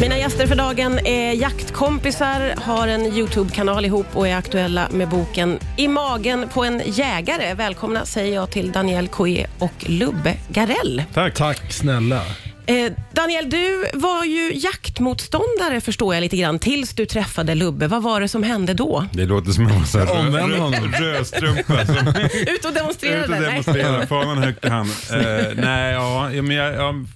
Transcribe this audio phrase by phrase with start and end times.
[0.00, 5.58] Mina gäster för dagen är jaktkompisar, har en YouTube-kanal ihop och är aktuella med boken
[5.76, 7.54] I magen på en jägare.
[7.54, 11.02] Välkomna säger jag till Daniel Coe och Lubbe Garell.
[11.14, 11.34] Tack.
[11.34, 12.22] Tack snälla.
[12.70, 17.86] Eh, Daniel, du var ju jaktmotståndare förstår jag lite grann, tills du träffade Lubbe.
[17.88, 19.04] Vad var det som hände då?
[19.12, 20.74] Det låter som en sån här Omvänd rö- honom.
[20.92, 21.96] rö- rödstrumpa som
[22.54, 23.24] Ut och demonstrerade?
[23.24, 23.50] ute och Nej.
[23.50, 24.90] demonstrerar, fanan högt i hand.
[25.12, 25.18] Eh,
[25.56, 27.06] nej, ja, ja, men jag, jag,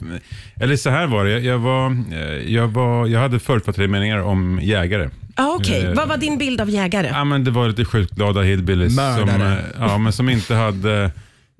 [0.60, 1.38] eller så här var det.
[1.40, 5.08] Jag, var, eh, jag, var, jag hade förutfattade meningar om jägare.
[5.36, 7.08] Ah, Okej, Eh, vad var din bild av jägare?
[7.12, 9.52] Ja, men det var lite sjukt glada hillbillies som, Mördare.
[9.52, 11.10] eh, ja, men som inte hade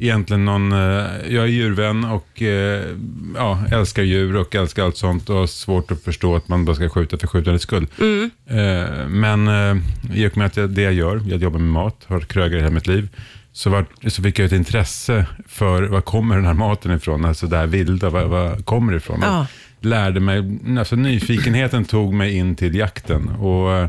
[0.04, 0.72] egentligen någon...
[0.72, 0.78] eh,
[1.28, 2.82] Jag är djurvän och eh,
[3.36, 6.76] ja, älskar djur och älskar allt sånt och har svårt att förstå att man bara
[6.76, 7.86] ska skjuta för skjutandets skull.
[8.46, 9.48] Eh, Men
[10.14, 12.70] i och med att jag, det jag gör, jag jobbar med mat, har krögare hela
[12.74, 13.08] mitt liv,
[13.52, 17.46] så, var, så fick jag ett intresse för var kommer den här maten ifrån, alltså
[17.46, 19.18] det här vilda, var, var kommer det ifrån?
[19.22, 19.46] Ja.
[19.80, 23.28] Lärde mig, alltså nyfikenheten tog mig in till jakten.
[23.28, 23.88] Och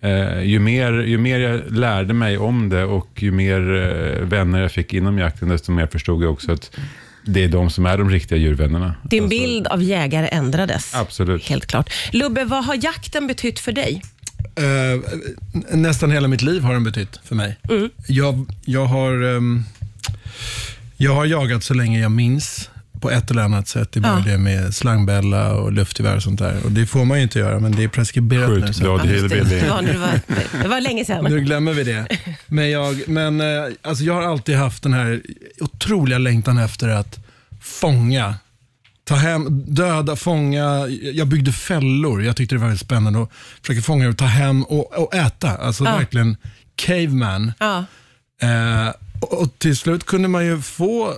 [0.00, 4.60] eh, ju, mer, ju mer jag lärde mig om det och ju mer eh, vänner
[4.60, 6.70] jag fick inom jakten, desto mer förstod jag också att
[7.24, 8.94] det är de som är de riktiga djurvännerna.
[9.04, 10.94] Din Alltså, bild av jägare ändrades.
[10.94, 11.48] Absolut.
[11.48, 11.90] Helt klart.
[12.12, 14.02] Lubbe, vad har jakten betytt för dig?
[14.56, 15.00] Eh,
[15.76, 17.56] nästan hela mitt liv har den betytt för mig.
[18.06, 19.64] Jag, jag, har, ehm,
[20.96, 23.92] jag har jagat så länge jag minns på ett eller annat sätt.
[23.92, 24.38] Det började Ja.
[24.38, 26.64] med slangbella och luftgevär och sånt där.
[26.64, 28.60] Och det får man ju inte göra, men det är preskriberat nu.
[28.62, 29.34] Sjukt Så glad Ja, just det.
[29.36, 29.60] hillbilly.
[29.60, 30.20] Det var, det var,
[30.62, 31.24] det var länge sedan.
[31.24, 32.06] nu glömmer vi det.
[32.46, 33.46] Men, jag, men eh,
[33.82, 35.22] alltså jag har alltid haft den här
[35.60, 37.18] otroliga längtan efter att
[37.60, 38.34] fånga
[39.04, 40.86] Ta hem, döda, fånga.
[41.14, 42.22] Jag byggde fällor.
[42.24, 43.30] Jag tyckte det var väldigt spännande att
[43.62, 45.56] försöka fånga och ta hem och, och äta.
[45.56, 45.96] Alltså Ja.
[45.96, 46.36] verkligen
[46.76, 47.52] caveman.
[47.58, 47.84] Ja.
[48.42, 48.88] Eh,
[49.20, 51.12] och, och till slut kunde man ju få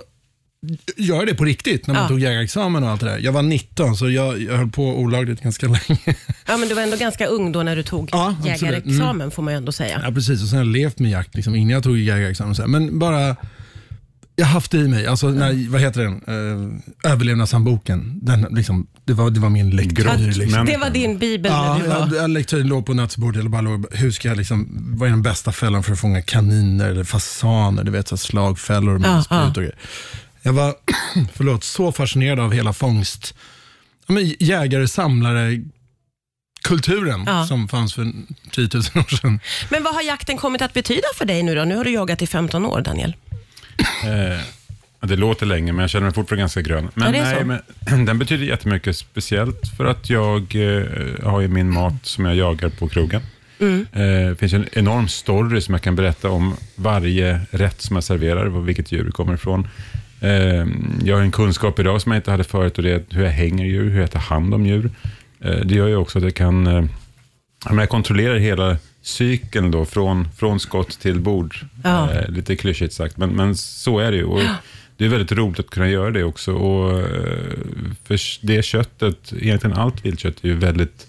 [0.97, 2.09] göra det på riktigt när man Ja.
[2.09, 3.17] tog jägarexamen och allt det där.
[3.19, 6.15] Jag var 19 så jag, jag höll på olagligt ganska länge.
[6.47, 8.61] ja, men du var ändå ganska ung då när du tog Ja, absolut.
[8.61, 8.73] Mm.
[8.73, 10.01] jägarexamen, får man ju ändå säga.
[10.05, 10.43] ja, precis.
[10.43, 12.55] Och sen har jag levt med jakt liksom, innan jag tog jägarexamen.
[12.55, 12.69] Så här.
[12.69, 13.35] Men bara,
[14.35, 15.07] jag har haft det i mig.
[15.07, 16.35] Alltså, när, vad heter den?
[16.35, 18.19] Uh, Överlevnadshandboken.
[18.21, 20.31] Den, liksom, det, var, det var min lektyr.
[20.39, 20.65] Liksom.
[20.65, 21.99] Det var din bibel Ja, när du var...
[21.99, 23.39] jag, jag lektyren låg på nattbordet.
[23.39, 24.67] Eller bara låg, hur ska jag liksom,
[24.97, 27.83] vad är den bästa fällan för att fånga kaniner eller fasaner?
[27.83, 29.47] Du vet, så här slagfällor med Ja, sprut ja.
[29.47, 29.75] och grejer.
[30.41, 30.75] Jag var
[31.33, 33.33] förlåt, så fascinerad av hela fångst,
[34.07, 35.61] men jägare, samlare,
[36.63, 37.45] kulturen Ja.
[37.47, 38.03] som fanns för
[38.51, 39.39] 10 000 år sedan.
[39.69, 41.63] Men vad har jakten kommit att betyda för dig nu då?
[41.63, 43.15] Nu har du jagat i 15 år, Daniel.
[44.03, 44.39] Eh,
[45.07, 46.89] det låter länge, men jag känner mig fortfarande ganska grön.
[46.93, 47.43] Men, Ja, nej,
[47.85, 50.83] men den betyder jättemycket, speciellt för att jag eh,
[51.23, 53.21] har ju min mat som jag jagar på krogen.
[53.59, 53.87] Mm.
[53.93, 58.03] Eh, Det finns en enorm story som jag kan berätta om varje rätt som jag
[58.03, 59.67] serverar, vilket djur det kommer ifrån.
[60.21, 60.65] Eh,
[61.05, 63.31] Jag har en kunskap idag som jag inte hade förut och det är hur jag
[63.31, 64.89] hänger djur, hur jag tar hand om djur.
[65.39, 66.83] Eh, Det gör ju också att jag kan eh,
[67.69, 71.55] men jag kontrollerar hela cykeln då, från, från skott till bord.
[71.83, 72.09] Ja.
[72.27, 74.23] Lite klyschigt sagt, men, men så är det ju.
[74.23, 74.41] Och
[74.97, 76.53] det är väldigt roligt att kunna göra det också.
[76.53, 77.05] Och, eh,
[78.03, 81.07] för det köttet, egentligen allt viltkött är ju väldigt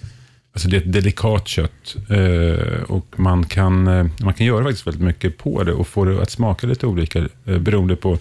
[0.54, 4.86] Alltså det är ett delikat kött eh, och man kan, eh, man kan göra faktiskt
[4.86, 8.18] väldigt mycket på det och få det att smaka lite olika eh, beroende på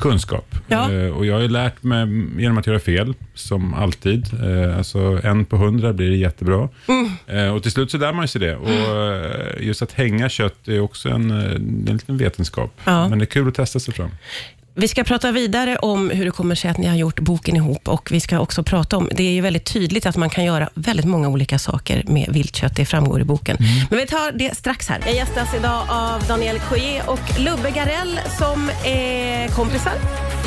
[0.00, 0.54] kunskap.
[0.68, 1.10] Ja.
[1.10, 2.06] Och jag har lärt mig
[2.38, 4.26] genom att göra fel, som alltid.
[4.76, 6.68] Alltså en på hundra blir det jättebra.
[6.88, 7.54] Mm.
[7.54, 8.56] Och till slut så lär man sig det.
[8.56, 12.80] Och eh, just att hänga kött är också en, en liten vetenskap.
[12.84, 13.08] Ja.
[13.08, 14.10] Men det är kul att testa sig fram.
[14.76, 17.88] Vi ska prata vidare om hur det kommer sig att ni har gjort boken ihop
[17.88, 20.68] och vi ska också prata om, det är ju väldigt tydligt att man kan göra
[20.74, 23.56] väldigt många olika saker med viltkött, det framgår i boken.
[23.90, 25.00] Men vi tar det strax här.
[25.06, 29.94] Jag gästas idag av Daniel Coye och Lubbe Garell som är kompisar,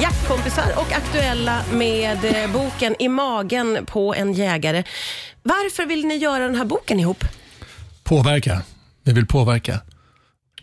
[0.01, 4.83] jaktkompisar och aktuella med eh, boken I magen på en jägare.
[5.43, 7.23] Varför vill ni göra den här boken ihop?
[8.03, 8.61] Påverka.
[9.03, 9.79] Vi vill påverka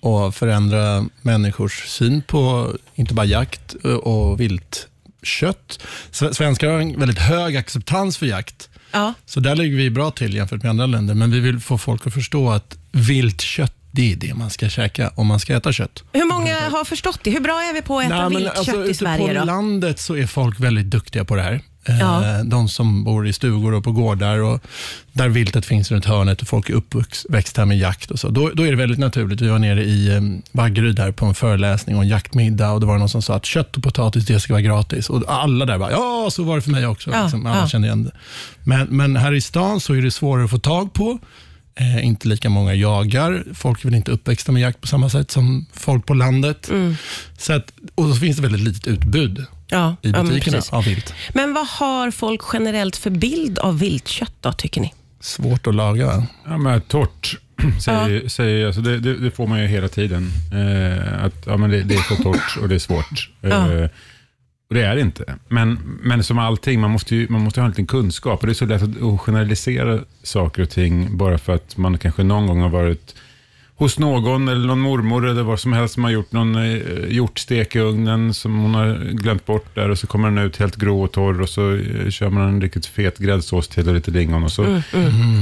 [0.04, 5.78] och förändra människors syn på inte bara jakt och viltkött.
[6.12, 8.68] Sve- Svenskar har en väldigt hög acceptans för jakt.
[8.92, 11.14] Ja, Så där ligger vi bra till jämfört med andra länder.
[11.14, 15.12] Men vi vill få folk att förstå att viltkött, det är det man ska käka
[15.14, 16.02] om man ska äta kött.
[16.12, 17.30] hur många har förstått det?
[17.30, 19.28] Hur bra är vi på att äta Nej, viltkött alltså, i ute Sverige?
[19.28, 19.44] på Då?
[19.44, 21.60] landet så är folk väldigt duktiga på det här.
[21.84, 22.42] Eh, Ja.
[22.44, 24.60] De som bor i stugor och på gårdar och
[25.12, 28.28] där viltet finns runt hörnet och folk är uppväxta med jakt och så.
[28.28, 29.40] Då, då är det väldigt naturligt.
[29.40, 30.20] Vi var nere i eh,
[30.52, 33.44] Vaggeryd där på en föreläsning och en jaktmiddag och det var någon som sa att
[33.44, 35.10] kött och potatis det ska vara gratis.
[35.10, 37.10] Och alla där bara, ja så var det för mig också.
[37.10, 37.68] Ja, liksom, alla ja.
[37.68, 38.12] kände igen det.
[38.64, 41.18] Men, men här i stan så är det svårare att få tag på.
[41.76, 43.44] Eh, inte lika många jagar.
[43.54, 46.70] Folk är väl inte uppväxta med jakt på samma sätt som folk på landet.
[47.38, 49.46] Så att, och så finns det väldigt litet utbud.
[49.68, 51.14] Ja, i ja, men butikerna av vilt.
[51.34, 54.94] Men vad har folk generellt för bild av viltkött då, tycker ni?
[55.20, 56.06] Svårt att laga.
[56.06, 56.26] va?
[56.46, 57.38] Ja, men torrt,
[57.84, 60.30] säger, säger, alltså det, det, det får man ju hela tiden.
[60.52, 63.30] Eh, att ja, men det, det är för torrt och det är svårt.
[63.42, 63.88] Eh, Ja.
[64.68, 65.34] och det är det inte.
[65.48, 68.40] Men, men som allting, man måste, ju, man måste ha en liten kunskap.
[68.40, 72.22] Och det är så lätt att generalisera saker och ting bara för att man kanske
[72.22, 73.14] någon gång har varit
[73.76, 77.76] hos någon eller någon mormor eller vad som helst som har gjort någon eh, hjortstek
[77.76, 81.02] i ugnen som hon har glömt bort där och så kommer den ut helt grå
[81.02, 84.44] och torr och så eh, kör man en riktigt fet gräddsås till och lite lingon
[84.44, 84.62] och så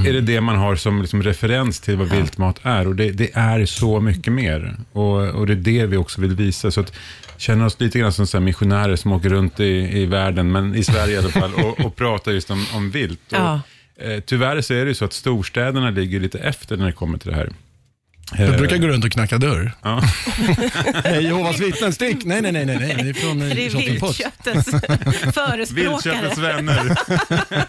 [0.07, 3.31] är det det man har som liksom referens till vad viltmat är och det, det
[3.35, 6.71] är så mycket mer och, och det är det vi också vill visa.
[6.71, 6.93] Så att
[7.37, 10.85] känna oss lite grann som så missionärer som åker runt i, i världen, men i
[10.85, 13.21] Sverige i alla fall, och, och pratar just om, om vilt.
[13.33, 13.61] Och, Ja.
[13.97, 17.19] eh, tyvärr så är det ju så att storstäderna ligger lite efter när det kommer
[17.19, 17.51] till det här.
[18.39, 19.73] Jag Eh, brukar gå runt och knacka dörr.
[19.83, 20.03] Ja.
[21.05, 22.25] Hej, Jehovas vittnen, stick!
[22.25, 22.97] Nej, nej, nej, nej, nej.
[23.03, 24.21] det är från Det eh, är Shopping Post.
[24.21, 24.71] viltköttets
[25.35, 25.65] förespråkare.
[25.75, 26.75] Viltköttets vänner.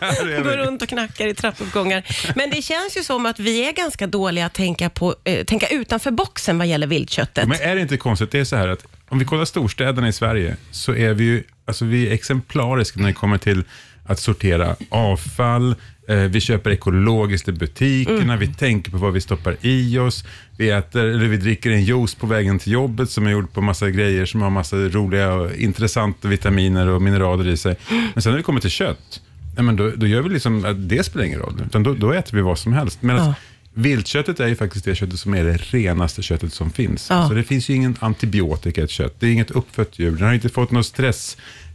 [0.01, 0.57] Här är Går vi.
[0.57, 2.03] runt och knackar i trappuppgångar.
[2.35, 5.67] Men det känns ju som att vi är ganska dåliga att tänka, på, eh, tänka
[5.67, 7.47] utanför boxen vad gäller viltköttet.
[7.47, 8.31] Men är det inte konstigt?
[8.31, 11.43] Det är så här att om vi kollar storstäderna i Sverige så är vi ju
[11.65, 13.63] alltså vi är exemplariska när det kommer till
[14.05, 15.75] att sortera avfall.
[16.07, 18.37] Eh, vi köper ekologiskt i butikerna.
[18.37, 20.23] Vi tänker på vad vi stoppar i oss.
[20.57, 23.61] Vi, äter, eller vi dricker en juice på vägen till jobbet som är gjord på
[23.61, 27.75] massa grejer som har massa roliga och intressanta vitaminer och mineraler i sig.
[28.13, 29.21] Men sen när det kommer till kött,
[29.55, 31.61] nej men då, då gör vi liksom att det spelar ingen roll.
[31.65, 33.01] Utan då, då äter vi vad som helst.
[33.01, 33.33] Medan Ja.
[33.75, 37.07] Viltköttet är ju faktiskt det köttet som är det renaste köttet som finns.
[37.09, 37.27] Ja.
[37.27, 39.15] Så det finns ju ingen antibiotika i ett kött.
[39.19, 40.11] Det är inget uppfött djur.
[40.11, 40.83] Den har inte fått några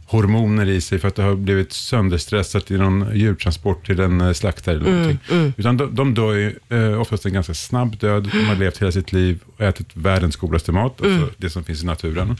[0.09, 4.33] stresshormoner i sig för att det har blivit sönderstressat i någon djurtransport till en eh,
[4.33, 5.53] slaktare eller någonting.
[5.57, 8.29] Utan de, de dör ju eh, oftast en ganska snabb död.
[8.31, 11.83] De har levt hela sitt liv och ätit världens godaste mat, alltså det som finns
[11.83, 12.37] i naturen.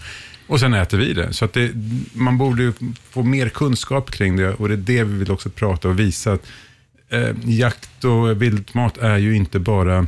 [0.48, 1.33] Och sen äter vi det.
[1.33, 1.71] Så att det,
[2.13, 2.74] man borde ju
[3.10, 6.33] få mer kunskap kring det och det är det vi vill också prata och visa.
[6.33, 6.48] att
[7.10, 10.07] eh, jakt och viltmat är ju inte bara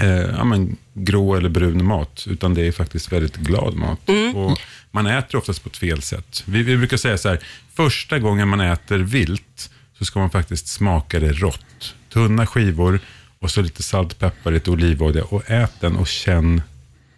[0.00, 4.08] eh, ja, men, grå eller brun mat, utan det är faktiskt väldigt glad mat.
[4.34, 4.58] Och
[4.90, 6.42] man äter oftast på ett fel sätt.
[6.46, 7.38] Vi, vi brukar säga så här,
[7.74, 11.94] första gången man äter vilt så ska man faktiskt smaka det rått.
[12.12, 13.00] Tunna skivor
[13.38, 16.62] och så lite salt, peppar, lite olivolja och ät den och känn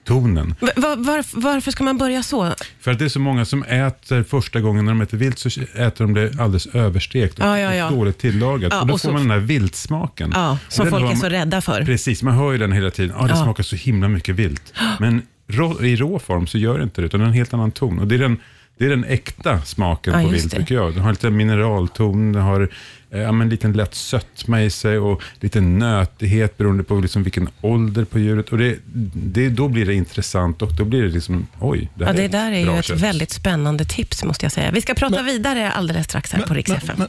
[0.04, 0.54] tonen.
[0.60, 2.54] Va- va- varf- varför ska man börja så?
[2.80, 5.48] För att det är så många som äter första gången när de äter vilt så
[5.74, 7.90] äter de det alldeles överstekt och Ja, ja, ja.
[7.90, 8.72] dåligt tillagat.
[8.80, 10.30] Och då och får så- man den här viltsmaken.
[10.34, 11.84] Ja, Och som folk är så rädda för.
[11.84, 13.16] Precis, man hör ju den hela tiden.
[13.20, 14.72] Ja, det smakar så himla mycket vilt.
[15.00, 17.54] Men rå, i rå form så gör det inte det, utan det är en helt
[17.54, 17.98] annan ton.
[17.98, 18.36] Och det är den,
[18.78, 20.94] det är den äkta smaken Ja, på vilt, tycker jag.
[20.94, 22.68] Den har lite mineralton, den har
[23.10, 27.22] eh, ja, men en liten lätt sötma i sig och lite nötighet beroende på liksom
[27.22, 28.48] vilken ålder på djuret.
[28.48, 28.76] Och det,
[29.14, 32.24] det, då blir det intressant och då blir det liksom, oj, det Ja, här det
[32.24, 33.00] ett där är ju ett kött.
[33.00, 34.70] väldigt spännande tips, måste jag säga.
[34.70, 36.96] Vi ska prata vidare alldeles strax här på Rix FM.
[36.98, 37.08] Men,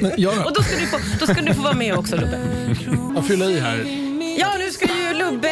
[0.00, 2.38] men Och då ska, du få, då ska du få vara med också, Lubbe.
[3.14, 3.76] Jag fyller i här.
[4.40, 5.48] Ja, nu ska ju Lubbe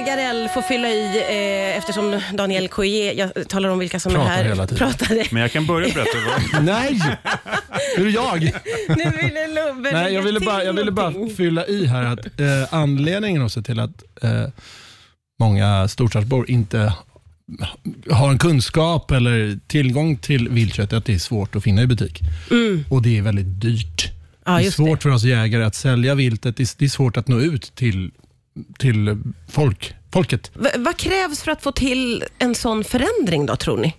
[0.00, 4.36] Garell få fylla i eh, eftersom Daniel Coyer, jag talar om vilka som Pratar är
[4.36, 4.88] här, hela tiden.
[4.88, 5.26] pratade.
[5.30, 6.18] Men jag kan börja berätta
[6.52, 6.64] vad...
[6.64, 7.00] Nej!
[7.96, 8.42] Hur är jag?
[8.88, 11.36] Nu ville Lubbe Nej, lägga jag ville till bara, jag ville bara någonting.
[11.36, 14.46] fylla i här att eh, anledningen också till att eh,
[15.40, 16.92] många storstadsbor inte
[18.10, 21.86] har en kunskap eller tillgång till viltkött är att det är svårt att finna i
[21.86, 22.20] butik.
[22.90, 24.04] Och det är väldigt dyrt.
[24.06, 24.16] Mm.
[24.44, 24.82] Ja, det är just det.
[24.84, 26.56] svårt för oss jägare att sälja viltet.
[26.56, 28.10] Det är, det är svårt att nå ut till,
[28.78, 30.50] till folk, folket.
[30.54, 33.94] V- vad krävs för att få till en sån förändring då, tror ni?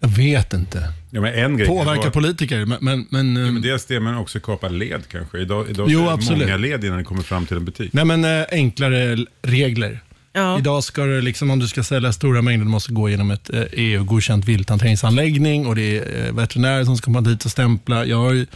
[0.00, 0.92] Jag vet inte.
[1.10, 2.78] Ja, men en grej Påverka vara- politiker, men...
[2.80, 5.38] men, men, eh, Men dels det, men också kapa led kanske.
[5.38, 6.40] Idag, idag Jo, är det absolut.
[6.40, 7.92] många led innan det kommer fram till en butik.
[7.92, 10.00] Nej, men äh, enklare regler.
[10.38, 10.58] Ja.
[10.58, 13.50] Idag ska det, liksom, om du ska sälja stora mängder, du måste gå genom ett
[13.54, 18.04] eh, EU-godkänt vilthanteringsanläggning och det är eh, veterinärer som ska komma dit och stämpla.
[18.04, 18.46] Jag har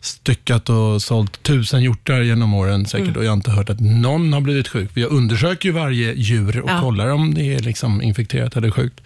[0.00, 3.18] styckat och sålt tusen hjortar genom åren säkert Mm.
[3.18, 4.90] och jag har inte hört att någon har blivit sjuk.
[4.94, 6.80] Jag undersöker ju varje djur och Ja.
[6.80, 9.00] kollar om det är liksom infekterat eller sjukt.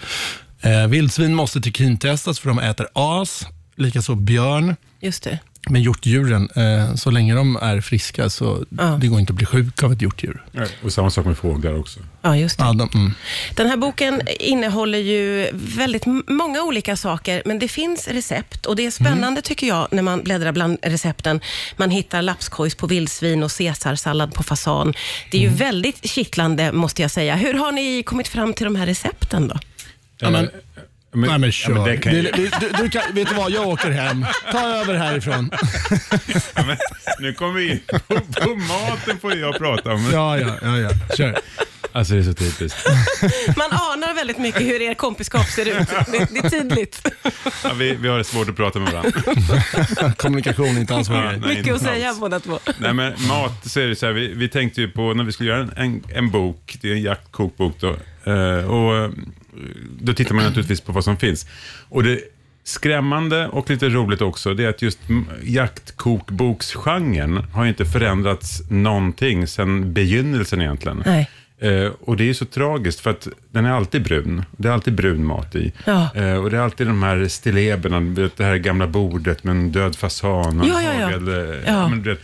[0.60, 3.46] Eh, vildsvin måste trikintestas för de äter as,
[3.76, 4.76] likaså björn.
[5.00, 5.38] Just det.
[5.68, 8.84] Men hjortdjuren, eh, så länge de är friska så Ja.
[9.00, 10.44] det går inte att bli sjuk av ett hjortdjur.
[10.52, 12.00] Ja, Och samma sak med fåglar också.
[12.22, 12.64] Ja, just det.
[12.64, 13.14] Ja, de, mm.
[13.56, 18.86] Den här boken innehåller ju väldigt många olika saker, men det finns recept och det
[18.86, 21.40] är spännande tycker jag när man bläddrar bland recepten.
[21.76, 24.94] Man hittar lapskojs på vildsvin och caesarsallad på fasan.
[25.30, 27.36] Det är ju väldigt kittlande måste jag säga.
[27.36, 29.58] Hur har ni kommit fram till de här recepten då?
[30.18, 30.50] Ja, men-
[31.12, 31.72] men, Nej men kör.
[31.72, 33.90] ja, men det kan, du, ju- du, du, du kan, vet du vad, jag åker
[33.90, 34.26] hem.
[34.52, 35.50] Ta över härifrån.
[36.54, 36.76] ja, men,
[37.20, 40.10] nu kommer vi in på, på maten får jag prata om.
[40.12, 40.90] Ja, ja, ja, ja.
[41.16, 41.38] kör.
[41.92, 42.86] Alltså det är så typiskt.
[43.56, 45.88] Man anar väldigt mycket hur er kompiskap ser ut.
[45.88, 47.08] Det, det är tydligt.
[47.64, 50.12] Ja, vi, vi har det svårt att prata med varandra.
[50.18, 51.38] Kommunikation är inte alls vår Ja, grej.
[51.40, 52.58] nej, mycket inte att säga båda två.
[52.78, 55.32] Nej, men mat så är det så här, vi, vi tänkte ju på när vi
[55.32, 57.88] skulle göra en, en, en bok, det är en jaktkokbok då,
[58.32, 59.10] eh, och eh,
[60.00, 61.46] då tittar man naturligtvis på vad som finns.
[61.88, 62.20] Och det
[62.64, 64.98] skrämmande och lite roligt också, det är att just
[65.42, 71.02] jaktkokboksgenren har inte förändrats någonting sedan begynnelsen egentligen.
[71.06, 71.30] Nej.
[71.58, 74.44] Eh, och det är så tragiskt för att den är alltid brun.
[74.56, 75.72] Det är alltid brun mat i.
[75.86, 76.08] Ja.
[76.14, 78.00] Eh, och det är alltid de här stilleberna,
[78.36, 81.04] det här gamla bordet med en död fasan och Ja, ja, ja.
[81.04, 81.88] hagel, eh, Ja.
[81.88, 82.20] men vet,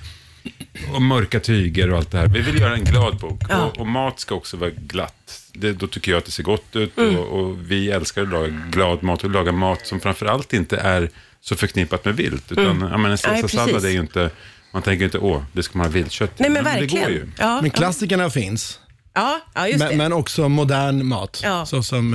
[0.94, 2.26] och mörka tyger och allt det här.
[2.26, 3.64] Vi vill göra en glad bok Ja.
[3.64, 5.45] och, och mat ska också vara glatt.
[5.60, 7.16] Det, då tycker jag att det ser gott ut Mm.
[7.16, 11.10] och, och vi älskar att laga glad mat och laga mat som framförallt inte är
[11.40, 12.52] så förknippat med vilt.
[12.52, 13.16] Utan ja, men en Mm.
[13.16, 14.30] Salsasallad är ju inte,
[14.72, 17.04] man tänker inte åh, det ska man ha viltkött i." Nej, men det verkligen.
[17.04, 17.26] går ju.
[17.38, 17.70] Ja, Men ja.
[17.78, 18.80] klassikerna finns,
[19.14, 19.96] ja, ja, just men, det.
[19.96, 21.40] men också modern mat.
[21.44, 21.66] Ja.
[21.66, 22.14] Såsom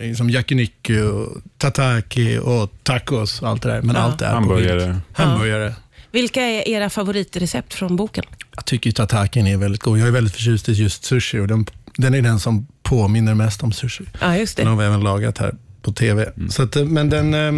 [0.00, 3.82] eh, som yakiniku, och tataki och tacos och allt det där.
[3.82, 4.02] Men Ja.
[4.02, 4.86] allt är på Hamburgare.
[4.86, 4.98] vilt.
[5.12, 5.74] Hamburgare.
[6.10, 8.24] Vilka är era favoritrecept från boken?
[8.56, 9.98] Jag tycker ju tatakin är väldigt god.
[9.98, 11.66] jag är väldigt förtjust i just sushi och den,
[11.98, 14.04] den är den som påminner mest om sushi.
[14.20, 14.80] Ja, just Den har det.
[14.80, 16.32] vi även lagat här på tv.
[16.48, 17.52] Så att, eh, men den, eh,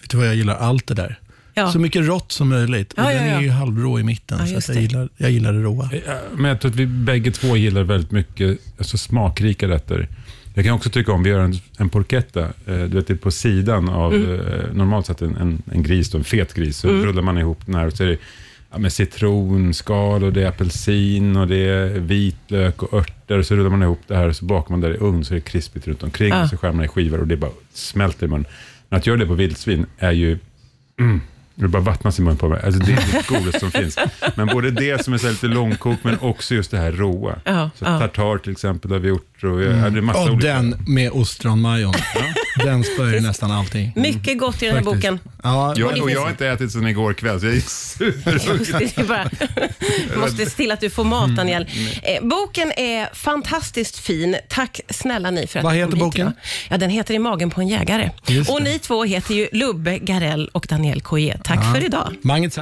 [0.00, 0.54] vet du vad jag gillar?
[0.54, 1.18] Allt det där.
[1.54, 1.72] Ja.
[1.72, 2.94] Så mycket rått som möjligt.
[2.96, 3.34] Ja, och ja, den ja.
[3.34, 4.80] är ju halvrå i mitten, Ja, så att jag, det.
[4.82, 5.90] gillar, jag gillar det råa.
[6.06, 10.08] Ja, Men jag tror att vi bägge två gillar väldigt mycket alltså smakrika rätter.
[10.54, 13.16] Jag kan också tycka om, vi gör en, en porchetta, eh, du vet det är
[13.16, 16.88] på sidan av, eh, normalt sett en, en, en gris, då, en fet gris, så
[16.88, 18.18] rullar man ihop den här och så är det
[18.72, 23.56] ja, med citronskal och det är apelsin och det är vitlök och örter och så
[23.56, 25.40] rullar man ihop det här och så bakar man det i ugn så är det
[25.44, 26.42] krispigt runt omkring Ja.
[26.42, 28.46] och så skär man i skivor och det bara smälter i munnen.
[28.88, 30.38] Men att göra det på vildsvin är ju
[31.00, 31.20] Mm.
[31.54, 32.60] Det bara vattnas i munnen på mig.
[32.64, 33.98] Alltså det är det godaste som finns.
[34.36, 37.34] Men både det som är så lite långkokt, men också just det här råa.
[37.44, 37.98] Ja, så ja.
[37.98, 39.44] tartar till exempel har vi gjort.
[39.44, 40.48] Och vi, ja, det är massa Och olika.
[40.54, 41.94] den med ostronmajon.
[42.64, 43.92] Den ju nästan allting.
[43.96, 45.02] Mycket gott i den här Faktiskt.
[45.02, 45.20] boken.
[45.42, 48.32] Ja, Jag, och jag har inte ätit sedan igår kväll, så jag är super.
[48.32, 49.30] Just det, det är bara,
[50.20, 51.66] måste se till att du får mat, Daniel.
[52.02, 54.36] Eh, boken är fantastiskt fin.
[54.48, 56.20] Tack snälla ni för att Vad ni heter kom hit boken?
[56.20, 56.32] idag.
[56.70, 58.10] Ja, den heter I magen på en jägare.
[58.26, 58.70] Just Och det.
[58.70, 61.38] ni två heter ju Lubbe Garell och Daniel Koje.
[61.44, 62.14] Tack för idag.
[62.22, 62.54] Manget